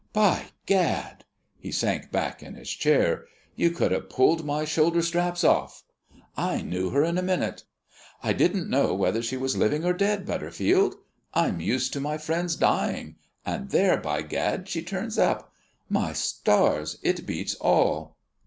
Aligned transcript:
By 0.13 0.45
Gad" 0.65 1.25
he 1.59 1.71
sank 1.71 2.11
back 2.11 2.41
in 2.41 2.55
his 2.55 2.71
chair 2.71 3.25
"you 3.55 3.69
could 3.69 3.91
have 3.91 4.09
pulled 4.09 4.43
my 4.43 4.65
shoulder 4.65 5.03
straps 5.03 5.43
off! 5.43 5.83
I 6.35 6.63
knew 6.63 6.89
her 6.89 7.03
in 7.03 7.19
a 7.19 7.21
minute. 7.21 7.65
I 8.23 8.33
didn't 8.33 8.67
know 8.67 8.95
whether 8.95 9.21
she 9.21 9.37
was 9.37 9.55
living 9.55 9.85
or 9.85 9.93
dead, 9.93 10.25
Butterfield. 10.25 10.95
I'm 11.35 11.59
used 11.61 11.93
to 11.93 11.99
my 11.99 12.17
friends 12.17 12.55
dying 12.55 13.17
and 13.45 13.69
there, 13.69 13.97
by 13.97 14.23
Gad, 14.23 14.67
she 14.67 14.81
turns 14.81 15.19
up! 15.19 15.53
My 15.87 16.13
stars, 16.13 16.97
it 17.03 17.27
beats 17.27 17.53
all!" 17.53 18.17